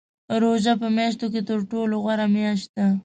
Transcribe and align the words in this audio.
روژه 0.41 0.73
په 0.81 0.87
میاشتو 0.97 1.25
کې 1.33 1.41
تر 1.49 1.59
ټولو 1.71 1.95
غوره 2.03 2.27
میاشت 2.35 2.67
ده. 2.77 2.87